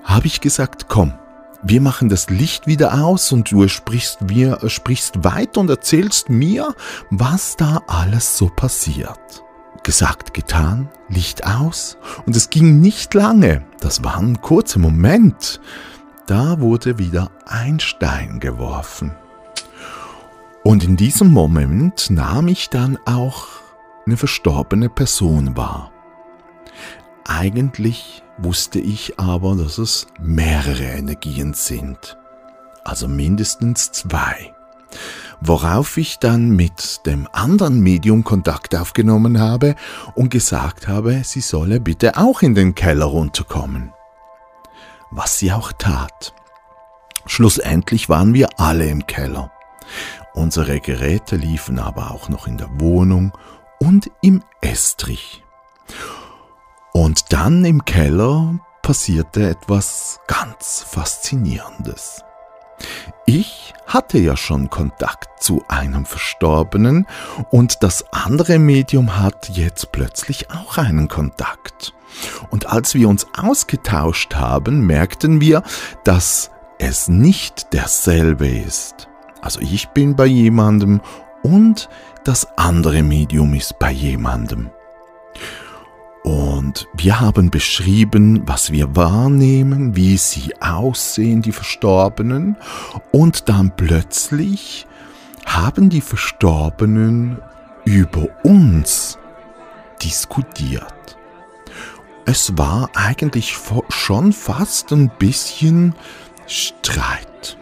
habe 0.03 0.27
ich 0.27 0.41
gesagt, 0.41 0.87
komm, 0.87 1.13
wir 1.61 1.81
machen 1.81 2.09
das 2.09 2.29
Licht 2.29 2.67
wieder 2.67 3.03
aus 3.03 3.31
und 3.31 3.51
du 3.51 3.67
sprichst, 3.67 4.29
wir, 4.29 4.59
sprichst 4.69 5.23
weiter 5.23 5.59
und 5.59 5.69
erzählst 5.69 6.29
mir, 6.29 6.73
was 7.09 7.57
da 7.57 7.81
alles 7.87 8.37
so 8.37 8.47
passiert. 8.47 9.43
Gesagt, 9.83 10.33
getan, 10.33 10.89
Licht 11.07 11.45
aus 11.45 11.97
und 12.25 12.35
es 12.35 12.49
ging 12.49 12.79
nicht 12.81 13.13
lange, 13.13 13.63
das 13.79 14.03
war 14.03 14.17
ein 14.17 14.41
kurzer 14.41 14.79
Moment, 14.79 15.59
da 16.27 16.59
wurde 16.59 16.97
wieder 16.99 17.31
ein 17.45 17.79
Stein 17.79 18.39
geworfen. 18.39 19.15
Und 20.63 20.83
in 20.83 20.97
diesem 20.97 21.31
Moment 21.31 22.09
nahm 22.09 22.47
ich 22.47 22.69
dann 22.69 22.97
auch 23.05 23.47
eine 24.05 24.17
verstorbene 24.17 24.89
Person 24.89 25.55
wahr. 25.57 25.91
Eigentlich 27.29 28.23
wusste 28.39 28.79
ich 28.79 29.19
aber, 29.19 29.55
dass 29.55 29.77
es 29.77 30.07
mehrere 30.19 30.83
Energien 30.83 31.53
sind, 31.53 32.17
also 32.83 33.07
mindestens 33.07 33.91
zwei. 33.91 34.55
Worauf 35.39 35.95
ich 35.97 36.17
dann 36.17 36.49
mit 36.49 37.05
dem 37.05 37.29
anderen 37.31 37.81
Medium 37.81 38.23
Kontakt 38.23 38.75
aufgenommen 38.75 39.39
habe 39.39 39.75
und 40.15 40.31
gesagt 40.31 40.87
habe, 40.87 41.21
sie 41.23 41.41
solle 41.41 41.79
bitte 41.79 42.17
auch 42.17 42.41
in 42.41 42.55
den 42.55 42.73
Keller 42.73 43.05
runterkommen. 43.05 43.93
Was 45.11 45.37
sie 45.37 45.51
auch 45.51 45.71
tat. 45.71 46.33
Schlussendlich 47.27 48.09
waren 48.09 48.33
wir 48.33 48.59
alle 48.59 48.87
im 48.87 49.05
Keller. 49.05 49.51
Unsere 50.33 50.79
Geräte 50.79 51.35
liefen 51.35 51.77
aber 51.77 52.09
auch 52.09 52.27
noch 52.27 52.47
in 52.47 52.57
der 52.57 52.69
Wohnung 52.79 53.33
und 53.79 54.09
im 54.23 54.43
Estrich. 54.61 55.43
Und 56.99 57.31
dann 57.31 57.63
im 57.63 57.85
Keller 57.85 58.59
passierte 58.81 59.49
etwas 59.49 60.19
ganz 60.27 60.85
Faszinierendes. 60.85 62.25
Ich 63.25 63.73
hatte 63.87 64.17
ja 64.17 64.35
schon 64.35 64.69
Kontakt 64.69 65.41
zu 65.41 65.63
einem 65.69 66.05
Verstorbenen 66.05 67.07
und 67.51 67.83
das 67.83 68.03
andere 68.11 68.59
Medium 68.59 69.17
hat 69.17 69.47
jetzt 69.47 69.93
plötzlich 69.93 70.51
auch 70.51 70.77
einen 70.77 71.07
Kontakt. 71.07 71.93
Und 72.49 72.65
als 72.65 72.93
wir 72.95 73.07
uns 73.07 73.27
ausgetauscht 73.37 74.35
haben, 74.35 74.85
merkten 74.85 75.39
wir, 75.39 75.63
dass 76.03 76.51
es 76.79 77.07
nicht 77.07 77.71
derselbe 77.71 78.49
ist. 78.49 79.07
Also 79.41 79.61
ich 79.61 79.87
bin 79.91 80.17
bei 80.17 80.25
jemandem 80.25 80.99
und 81.43 81.87
das 82.25 82.45
andere 82.57 83.03
Medium 83.03 83.53
ist 83.53 83.79
bei 83.79 83.91
jemandem. 83.91 84.69
Und 86.23 86.87
wir 86.93 87.19
haben 87.19 87.49
beschrieben, 87.49 88.43
was 88.45 88.71
wir 88.71 88.95
wahrnehmen, 88.95 89.95
wie 89.95 90.17
sie 90.17 90.53
aussehen, 90.61 91.41
die 91.41 91.53
Verstorbenen. 91.53 92.57
Und 93.11 93.47
dann 93.47 93.75
plötzlich 93.75 94.85
haben 95.45 95.89
die 95.89 96.01
Verstorbenen 96.01 97.39
über 97.85 98.27
uns 98.43 99.17
diskutiert. 100.03 101.17
Es 102.25 102.57
war 102.57 102.89
eigentlich 102.93 103.57
schon 103.89 104.33
fast 104.33 104.91
ein 104.91 105.09
bisschen 105.17 105.95
Streit. 106.45 107.57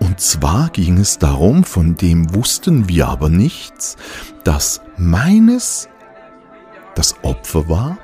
Und 0.00 0.20
zwar 0.20 0.70
ging 0.70 0.98
es 0.98 1.18
darum, 1.18 1.62
von 1.62 1.94
dem 1.94 2.34
wussten 2.34 2.88
wir 2.88 3.08
aber 3.08 3.28
nichts, 3.28 3.96
dass 4.42 4.80
meines 4.96 5.88
das 7.00 7.14
Opfer 7.22 7.66
war. 7.70 7.96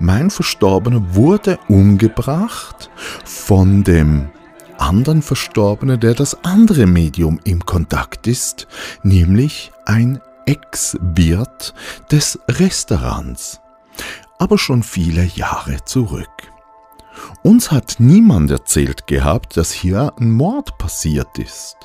Mein 0.00 0.30
Verstorbener 0.30 1.14
wurde 1.14 1.60
umgebracht 1.68 2.90
von 3.24 3.84
dem 3.84 4.30
anderen 4.78 5.22
Verstorbenen, 5.22 6.00
der 6.00 6.14
das 6.14 6.42
andere 6.44 6.86
Medium 6.86 7.38
im 7.44 7.64
Kontakt 7.64 8.26
ist, 8.26 8.66
nämlich 9.04 9.70
ein 9.84 10.20
Ex-Wirt 10.44 11.72
des 12.10 12.40
Restaurants, 12.48 13.60
aber 14.38 14.58
schon 14.58 14.82
viele 14.82 15.22
Jahre 15.22 15.84
zurück. 15.84 16.52
Uns 17.44 17.70
hat 17.70 17.94
niemand 17.98 18.50
erzählt 18.50 19.06
gehabt, 19.06 19.56
dass 19.56 19.70
hier 19.70 20.12
ein 20.18 20.32
Mord 20.32 20.78
passiert 20.78 21.38
ist. 21.38 21.76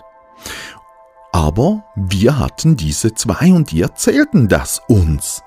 Aber 1.32 1.84
wir 1.96 2.40
hatten 2.40 2.78
diese 2.78 3.14
zwei 3.14 3.54
und 3.54 3.70
die 3.70 3.82
erzählten 3.82 4.48
das 4.48 4.82
uns 4.88 5.44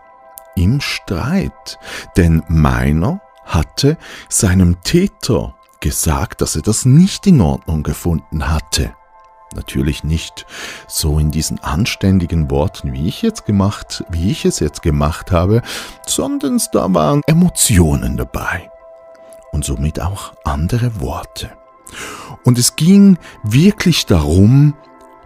im 0.56 0.80
Streit, 0.80 1.78
denn 2.16 2.42
meiner 2.48 3.20
hatte 3.44 3.96
seinem 4.28 4.82
Täter 4.82 5.54
gesagt, 5.80 6.40
dass 6.40 6.56
er 6.56 6.62
das 6.62 6.84
nicht 6.84 7.26
in 7.26 7.40
Ordnung 7.40 7.82
gefunden 7.82 8.48
hatte. 8.48 8.94
Natürlich 9.54 10.02
nicht 10.02 10.46
so 10.88 11.18
in 11.18 11.30
diesen 11.30 11.62
anständigen 11.62 12.50
Worten, 12.50 12.92
wie 12.92 13.06
ich 13.06 13.22
jetzt 13.22 13.44
gemacht, 13.44 14.02
wie 14.08 14.30
ich 14.30 14.44
es 14.44 14.58
jetzt 14.58 14.82
gemacht 14.82 15.30
habe, 15.30 15.62
sondern 16.06 16.60
da 16.72 16.92
waren 16.92 17.22
Emotionen 17.26 18.16
dabei 18.16 18.70
und 19.52 19.64
somit 19.64 20.00
auch 20.00 20.32
andere 20.44 21.00
Worte. 21.00 21.52
Und 22.44 22.58
es 22.58 22.74
ging 22.76 23.18
wirklich 23.44 24.06
darum, 24.06 24.74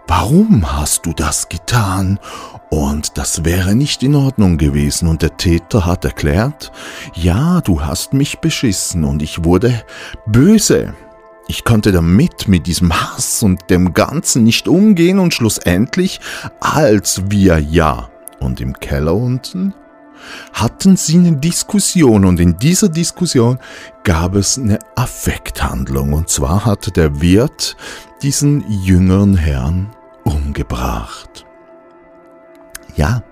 warum 0.07 0.71
hast 0.71 1.05
du 1.05 1.13
das 1.13 1.49
getan 1.49 2.19
und 2.69 3.17
das 3.17 3.45
wäre 3.45 3.75
nicht 3.75 4.03
in 4.03 4.15
Ordnung 4.15 4.57
gewesen 4.57 5.07
und 5.07 5.21
der 5.21 5.37
Täter 5.37 5.85
hat 5.85 6.05
erklärt, 6.05 6.71
ja, 7.15 7.61
du 7.61 7.81
hast 7.81 8.13
mich 8.13 8.39
beschissen 8.39 9.03
und 9.03 9.21
ich 9.23 9.43
wurde 9.43 9.83
böse. 10.27 10.93
Ich 11.47 11.63
konnte 11.63 11.91
damit, 11.91 12.47
mit 12.47 12.67
diesem 12.67 12.93
Hass 12.93 13.41
und 13.41 13.71
dem 13.71 13.93
Ganzen 13.93 14.43
nicht 14.43 14.67
umgehen 14.67 15.17
und 15.17 15.33
schlussendlich, 15.33 16.19
als 16.59 17.23
wir 17.29 17.57
ja 17.57 18.09
und 18.39 18.61
im 18.61 18.73
Keller 18.73 19.15
unten, 19.15 19.73
hatten 20.53 20.95
sie 20.95 21.17
eine 21.17 21.37
Diskussion 21.37 22.23
und 22.23 22.39
in 22.39 22.57
dieser 22.57 22.89
Diskussion 22.89 23.57
gab 24.03 24.35
es 24.35 24.59
eine 24.59 24.77
Affekthandlung 24.95 26.13
und 26.13 26.29
zwar 26.29 26.65
hatte 26.65 26.91
der 26.91 27.19
Wirt 27.19 27.75
diesen 28.21 28.63
jüngeren 28.83 29.35
Herrn 29.35 29.89
umgebracht. 30.23 31.47
Ja, 32.99 33.23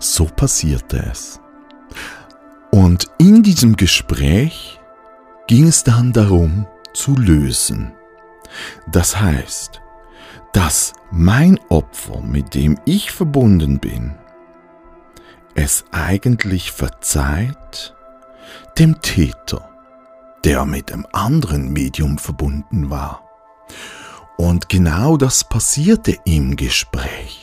so 0.00 0.24
passierte 0.24 0.98
es. 1.08 1.38
Und 2.72 3.06
in 3.16 3.44
diesem 3.44 3.76
Gespräch 3.76 4.80
ging 5.46 5.68
es 5.68 5.84
dann 5.84 6.12
darum 6.12 6.66
zu 6.92 7.14
lösen. 7.14 7.92
Das 8.90 9.20
heißt, 9.20 9.80
dass 10.52 10.94
mein 11.12 11.60
Opfer, 11.68 12.20
mit 12.22 12.56
dem 12.56 12.76
ich 12.86 13.12
verbunden 13.12 13.78
bin, 13.78 14.16
es 15.54 15.84
eigentlich 15.92 16.72
verzeiht 16.72 17.94
dem 18.78 19.00
Täter, 19.00 19.70
der 20.42 20.64
mit 20.64 20.90
dem 20.90 21.06
anderen 21.12 21.72
Medium 21.72 22.18
verbunden 22.18 22.90
war. 22.90 23.22
Und 24.36 24.68
genau 24.68 25.16
das 25.16 25.44
passierte 25.44 26.18
im 26.24 26.56
Gespräch. 26.56 27.35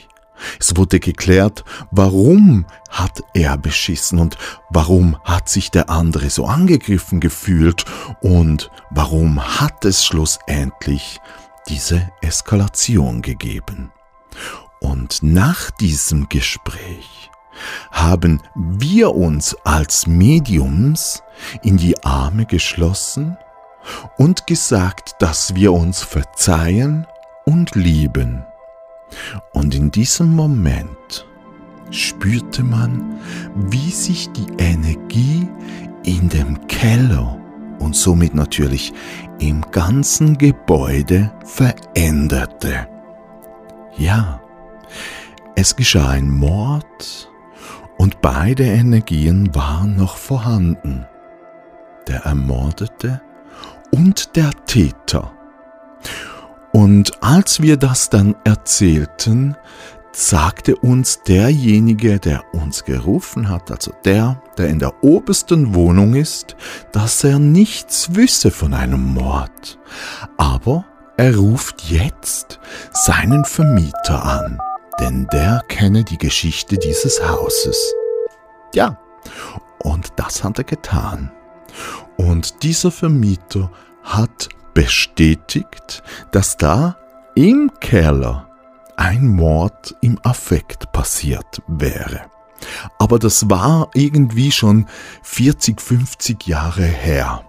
Es 0.60 0.76
wurde 0.76 1.00
geklärt, 1.00 1.64
warum 1.92 2.66
hat 2.90 3.24
er 3.34 3.58
beschissen 3.58 4.20
und 4.20 4.38
warum 4.70 5.18
hat 5.24 5.50
sich 5.50 5.72
der 5.72 5.90
andere 5.90 6.30
so 6.30 6.46
angegriffen 6.46 7.20
gefühlt 7.20 7.86
und 8.22 8.72
warum 8.90 9.60
hat 9.60 9.86
es 9.86 10.06
schlussendlich 10.06 11.20
diese 11.68 12.10
Eskalation 12.22 13.22
gegeben. 13.22 13.92
Und 14.80 15.24
nach 15.24 15.72
diesem 15.72 16.28
Gespräch 16.30 17.32
haben 17.92 18.42
wir 18.56 19.16
uns 19.16 19.56
als 19.64 20.08
Mediums 20.08 21.24
in 21.62 21.78
die 21.78 22.04
Arme 22.04 22.46
geschlossen 22.46 23.38
und 24.18 24.48
gesagt, 24.48 25.16
dass 25.20 25.56
wir 25.56 25.74
uns 25.74 26.02
verzeihen 26.02 27.08
und 27.46 27.76
lieben. 27.76 28.46
Und 29.52 29.76
in 29.76 29.92
diesem 29.92 30.36
Moment 30.36 31.28
spürte 31.92 32.64
man, 32.64 33.20
wie 33.56 33.92
sich 33.92 34.30
die 34.32 34.48
Energie 34.58 35.48
in 36.04 36.30
dem 36.30 36.68
Keller 36.68 37.40
und 37.80 37.96
somit 37.96 38.34
natürlich 38.34 38.94
im 39.40 39.62
ganzen 39.72 40.38
Gebäude 40.38 41.32
veränderte. 41.46 42.88
Ja, 43.98 44.42
es 45.56 45.76
geschah 45.76 46.10
ein 46.10 46.30
Mord 46.30 47.30
und 47.98 48.22
beide 48.22 48.64
Energien 48.64 49.54
waren 49.54 49.96
noch 49.96 50.18
vorhanden. 50.18 51.06
Der 52.08 52.22
Ermordete 52.22 53.22
und 53.92 54.36
der 54.36 54.52
Täter. 54.66 55.33
Und 56.74 57.24
als 57.24 57.62
wir 57.62 57.78
das 57.78 58.10
dann 58.10 58.36
erzählten, 58.44 59.56
sagte 60.12 60.76
uns 60.76 61.22
derjenige, 61.24 62.20
der 62.20 62.44
uns 62.54 62.84
gerufen 62.84 63.50
hat, 63.50 63.72
also 63.72 63.94
der, 64.06 64.42
der 64.58 64.70
in 64.70 64.80
der 64.80 65.04
obersten 65.04 65.76
Wohnung 65.76 66.16
ist, 66.16 66.56
dass 66.92 67.24
er 67.24 67.40
nichts 67.40 68.16
wüsse 68.16 68.52
von 68.52 68.74
einem 68.74 69.14
Mord. 69.14 69.78
Aber 70.38 70.86
er 71.16 71.36
ruft 71.38 71.84
jetzt 71.84 72.60
seinen 72.92 73.46
Vermieter 73.46 74.24
an, 74.24 74.60
denn 75.00 75.28
der 75.32 75.64
kenne 75.68 76.04
die 76.04 76.18
Geschichte 76.18 76.78
dieses 76.78 77.22
Hauses. 77.28 77.78
Ja, 78.74 78.98
und 79.80 80.10
das 80.16 80.44
hat 80.44 80.58
er 80.58 80.64
getan. 80.64 81.32
Und 82.18 82.64
dieser 82.64 82.90
Vermieter 82.92 83.72
hat 84.04 84.50
bestätigt, 84.74 86.04
dass 86.32 86.58
da 86.58 86.98
im 87.36 87.72
Keller 87.80 88.48
ein 88.96 89.28
Mord 89.28 89.96
im 90.02 90.20
Affekt 90.24 90.92
passiert 90.92 91.62
wäre. 91.68 92.22
Aber 93.00 93.20
das 93.20 93.50
war 93.50 93.90
irgendwie 93.94 94.52
schon 94.52 94.88
40, 95.24 95.82
50 95.82 96.48
Jahre 96.48 96.84
her. 96.84 97.44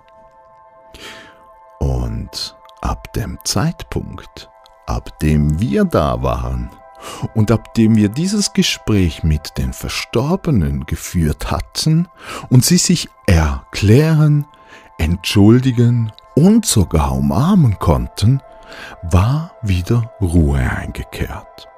Und 1.79 2.57
ab 2.81 3.13
dem 3.13 3.39
Zeitpunkt, 3.45 4.51
ab 4.87 5.19
dem 5.21 5.61
wir 5.61 5.85
da 5.85 6.23
waren 6.23 6.71
und 7.35 7.51
ab 7.51 7.75
dem 7.75 7.97
wir 7.97 8.09
dieses 8.09 8.53
Gespräch 8.53 9.23
mit 9.23 9.59
den 9.59 9.73
Verstorbenen 9.73 10.87
geführt 10.87 11.51
hatten 11.51 12.09
und 12.49 12.65
sie 12.65 12.79
sich 12.79 13.09
erklären, 13.27 14.47
entschuldigen 14.99 16.13
und 16.35 16.67
sogar 16.67 17.13
umarmen 17.13 17.79
konnten, 17.79 18.41
war 19.03 19.53
wieder 19.63 20.13
Ruhe 20.21 20.59
eingekehrt. 20.59 21.69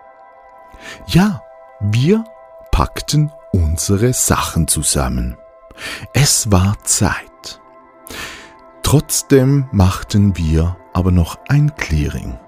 Ja, 1.07 1.42
wir 1.81 2.24
packten 2.70 3.33
unsere 3.52 4.12
Sachen 4.12 4.68
zusammen. 4.68 5.37
Es 6.12 6.50
war 6.50 6.76
Zeit. 6.85 7.61
Trotzdem 8.83 9.68
machten 9.72 10.37
wir 10.37 10.76
aber 10.92 11.11
noch 11.11 11.38
ein 11.48 11.74
Clearing. 11.74 12.38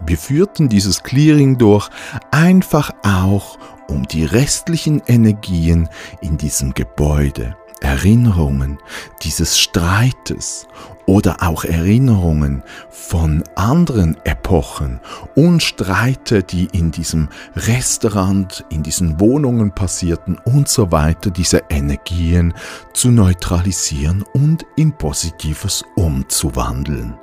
Wir 0.00 0.18
führten 0.18 0.68
dieses 0.68 1.02
Clearing 1.02 1.56
durch, 1.56 1.88
einfach 2.30 2.90
auch, 3.02 3.58
um 3.88 4.06
die 4.06 4.24
restlichen 4.24 5.02
Energien 5.06 5.88
in 6.20 6.36
diesem 6.36 6.74
Gebäude 6.74 7.56
Erinnerungen 7.96 8.78
dieses 9.22 9.58
Streites 9.58 10.66
oder 11.06 11.42
auch 11.42 11.64
Erinnerungen 11.64 12.62
von 12.90 13.42
anderen 13.54 14.18
Epochen 14.24 15.00
und 15.34 15.62
Streite, 15.62 16.42
die 16.42 16.66
in 16.72 16.90
diesem 16.90 17.28
Restaurant, 17.54 18.66
in 18.68 18.82
diesen 18.82 19.18
Wohnungen 19.18 19.74
passierten 19.74 20.36
und 20.44 20.68
so 20.68 20.92
weiter, 20.92 21.30
diese 21.30 21.62
Energien 21.70 22.52
zu 22.92 23.10
neutralisieren 23.10 24.22
und 24.34 24.66
in 24.76 24.92
Positives 24.92 25.82
umzuwandeln. 25.94 27.14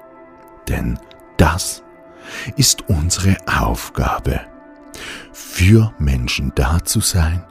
Denn 0.67 0.97
das 1.37 1.83
ist 2.55 2.89
unsere 2.89 3.37
Aufgabe, 3.45 4.41
für 5.33 5.93
Menschen 5.99 6.51
da 6.55 6.83
zu 6.83 6.99
sein 6.99 7.43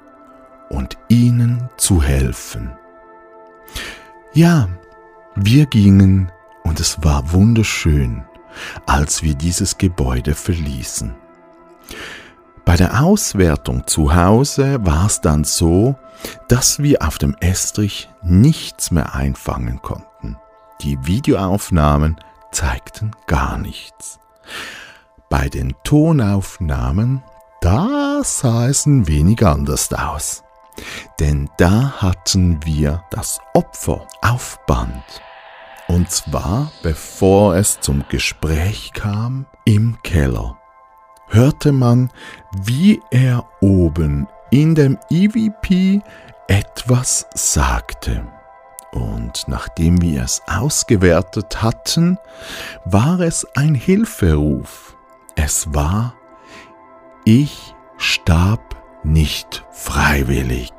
und 0.71 0.97
ihnen 1.09 1.69
zu 1.77 2.03
helfen 2.03 2.73
ja, 4.35 4.69
wir 5.35 5.67
gingen 5.67 6.31
und 6.65 6.81
es 6.81 7.03
war 7.03 7.33
wunderschön, 7.33 8.25
als 8.87 9.23
wir 9.23 9.35
dieses 9.35 9.79
Gebäude 9.79 10.35
verließen. 10.35 11.15
Bei 12.65 12.77
der 12.77 13.03
Auswertung 13.03 13.87
zu 13.87 14.15
Hause 14.15 14.85
war 14.85 15.07
es 15.07 15.21
dann 15.21 15.45
so, 15.45 15.97
dass 16.49 16.79
wir 16.79 17.03
auf 17.03 17.19
dem 17.19 17.35
Estrich 17.41 18.09
nichts 18.23 18.91
mehr 18.91 19.15
einfangen 19.15 19.83
konnten. 19.83 20.37
Die 20.81 20.99
Videoaufnahmen 21.05 22.17
zeigten 22.53 23.13
gar 23.27 23.59
nichts. 23.59 24.19
Bei 25.29 25.49
den 25.49 25.75
Tonaufnahmen, 25.83 27.23
da 27.61 28.21
sah 28.23 28.69
es 28.69 28.87
ein 28.87 29.09
wenig 29.09 29.45
anders 29.45 29.93
aus 29.93 30.45
denn 31.21 31.51
da 31.57 32.01
hatten 32.01 32.65
wir 32.65 33.05
das 33.11 33.41
Opfer 33.55 34.07
auf 34.21 34.59
Band. 34.67 35.05
Und 35.89 36.11
zwar 36.11 36.73
bevor 36.83 37.57
es 37.57 37.81
zum 37.81 38.05
Gespräch 38.09 38.93
kam 38.95 39.47
im 39.65 39.99
Keller. 40.03 40.59
Hörte 41.29 41.73
man, 41.73 42.11
wie 42.65 43.01
er 43.11 43.47
oben 43.61 44.27
in 44.51 44.75
dem 44.75 44.99
EVP 45.11 46.01
etwas 46.49 47.27
sagte. 47.35 48.27
Und 48.93 49.49
nachdem 49.49 50.03
wir 50.03 50.23
es 50.23 50.43
ausgewertet 50.47 51.63
hatten, 51.63 52.19
war 52.85 53.21
es 53.21 53.47
ein 53.57 53.75
Hilferuf. 53.75 54.95
Es 55.35 55.73
war, 55.73 56.15
ich 57.25 57.75
starb 57.97 58.82
nicht 59.05 59.65
freiwillig. 59.71 60.73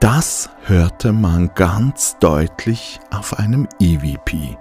Das 0.00 0.50
hörte 0.64 1.12
man 1.12 1.50
ganz 1.54 2.16
deutlich 2.18 3.00
auf 3.10 3.38
einem 3.38 3.68
EVP. 3.80 4.56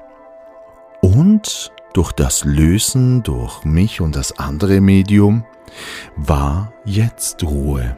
Und 1.01 1.71
durch 1.93 2.11
das 2.11 2.43
Lösen 2.43 3.23
durch 3.23 3.63
mich 3.63 4.01
und 4.01 4.15
das 4.15 4.39
andere 4.39 4.81
Medium 4.81 5.45
war 6.15 6.71
jetzt 6.85 7.43
Ruhe. 7.43 7.97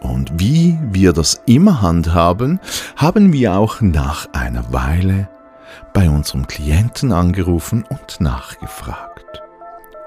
Und 0.00 0.40
wie 0.40 0.78
wir 0.82 1.12
das 1.12 1.42
immer 1.46 1.82
handhaben, 1.82 2.58
haben 2.96 3.32
wir 3.32 3.54
auch 3.54 3.80
nach 3.80 4.28
einer 4.32 4.72
Weile 4.72 5.28
bei 5.92 6.08
unserem 6.08 6.46
Klienten 6.46 7.12
angerufen 7.12 7.84
und 7.88 8.20
nachgefragt 8.20 9.42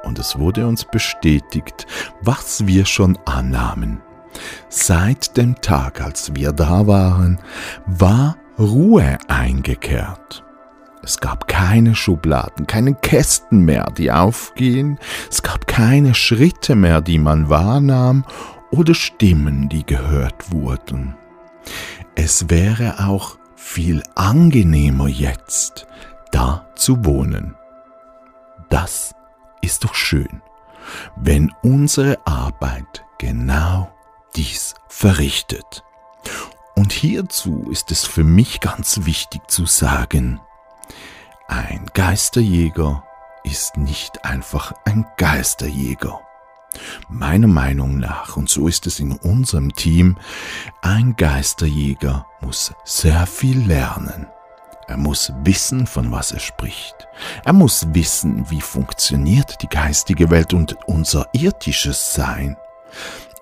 und 0.05 0.19
es 0.19 0.39
wurde 0.39 0.67
uns 0.67 0.85
bestätigt, 0.85 1.85
was 2.21 2.65
wir 2.67 2.85
schon 2.85 3.17
annahmen. 3.25 4.01
Seit 4.69 5.37
dem 5.37 5.59
Tag, 5.61 6.01
als 6.01 6.35
wir 6.35 6.51
da 6.51 6.87
waren, 6.87 7.39
war 7.85 8.37
Ruhe 8.57 9.17
eingekehrt. 9.27 10.43
Es 11.03 11.19
gab 11.19 11.47
keine 11.47 11.93
Schubladen, 11.93 12.65
keine 12.65 12.95
Kästen 12.95 13.61
mehr, 13.61 13.91
die 13.95 14.11
aufgehen, 14.11 14.97
es 15.29 15.43
gab 15.43 15.67
keine 15.67 16.15
Schritte 16.15 16.75
mehr, 16.75 17.01
die 17.01 17.19
man 17.19 17.49
wahrnahm, 17.49 18.25
oder 18.71 18.95
Stimmen, 18.95 19.69
die 19.69 19.85
gehört 19.85 20.51
wurden. 20.51 21.15
Es 22.15 22.49
wäre 22.49 23.05
auch 23.05 23.37
viel 23.55 24.01
angenehmer 24.15 25.07
jetzt, 25.07 25.85
da 26.31 26.65
zu 26.75 27.05
wohnen. 27.05 27.55
Das 28.69 29.13
ist 29.65 29.83
doch 29.83 29.95
schön, 29.95 30.41
wenn 31.15 31.51
unsere 31.61 32.25
Arbeit 32.25 33.05
genau 33.17 33.91
dies 34.35 34.75
verrichtet. 34.87 35.83
Und 36.75 36.91
hierzu 36.91 37.69
ist 37.71 37.91
es 37.91 38.05
für 38.05 38.23
mich 38.23 38.59
ganz 38.59 39.05
wichtig 39.05 39.41
zu 39.49 39.65
sagen, 39.65 40.39
ein 41.47 41.85
Geisterjäger 41.93 43.03
ist 43.43 43.77
nicht 43.77 44.25
einfach 44.25 44.73
ein 44.85 45.05
Geisterjäger. 45.17 46.19
Meiner 47.07 47.47
Meinung 47.47 47.97
nach, 47.99 48.35
und 48.35 48.49
so 48.49 48.67
ist 48.67 48.85
es 48.87 48.99
in 48.99 49.13
unserem 49.13 49.73
Team, 49.73 50.17
ein 50.81 51.15
Geisterjäger 51.15 52.25
muss 52.41 52.73
sehr 52.83 53.25
viel 53.27 53.65
lernen. 53.65 54.27
Er 54.87 54.97
muss 54.97 55.33
wissen, 55.43 55.87
von 55.87 56.11
was 56.11 56.31
er 56.31 56.39
spricht. 56.39 57.07
Er 57.43 57.53
muss 57.53 57.87
wissen, 57.93 58.49
wie 58.49 58.61
funktioniert 58.61 59.61
die 59.61 59.69
geistige 59.69 60.29
Welt 60.29 60.53
und 60.53 60.77
unser 60.85 61.27
irdisches 61.33 62.13
Sein. 62.13 62.57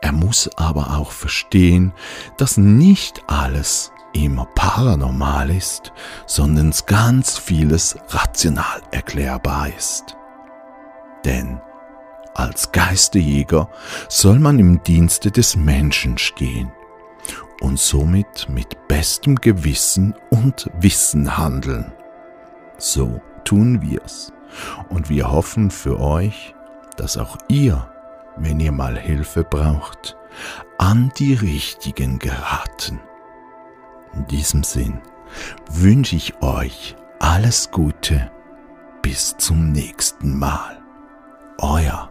Er 0.02 0.12
muss 0.12 0.50
aber 0.56 0.98
auch 0.98 1.12
verstehen, 1.12 1.94
dass 2.38 2.58
nicht 2.58 3.22
alles 3.28 3.92
immer 4.14 4.46
paranormal 4.56 5.50
ist, 5.50 5.92
sondern 6.26 6.74
ganz 6.86 7.38
vieles 7.38 7.98
rational 8.10 8.82
erklärbar 8.92 9.70
ist. 9.70 10.16
Denn 11.26 11.60
als 12.36 12.72
Geisterjäger 12.72 13.70
soll 14.10 14.40
man 14.40 14.60
im 14.60 14.84
Dienste 14.84 15.32
des 15.32 15.56
Menschen 15.56 16.18
stehen 16.18 16.72
und 17.62 17.80
somit 17.80 18.48
mit 18.50 18.88
bestem 18.88 19.36
Gewissen 19.36 20.16
und 20.30 20.70
Wissen 20.80 21.38
handeln. 21.38 21.92
So 22.78 23.22
tun 23.44 23.82
wir's. 23.82 24.32
Und 24.90 25.10
wir 25.10 25.32
hoffen 25.32 25.72
für 25.72 26.00
euch, 26.00 26.54
dass 26.98 27.18
auch 27.18 27.38
ihr, 27.48 27.90
wenn 28.38 28.60
ihr 28.60 28.72
mal 28.72 28.98
Hilfe 28.98 29.44
braucht, 29.44 30.18
an 30.78 31.12
die 31.18 31.34
Richtigen 31.34 32.20
geraten. 32.20 33.00
In 34.14 34.28
diesem 34.28 34.64
Sinn 34.64 35.00
wünsche 35.70 36.16
ich 36.16 36.42
euch 36.42 36.96
alles 37.20 37.72
Gute. 37.72 38.32
Bis 39.02 39.36
zum 39.38 39.72
nächsten 39.72 40.38
Mal. 40.38 40.82
Euer 41.58 42.10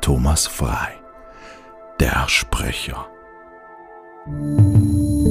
Thomas 0.00 0.46
Frei, 0.46 0.98
der 2.00 2.28
Sprecher. 2.28 3.11
thank 4.24 4.36
you 4.36 5.21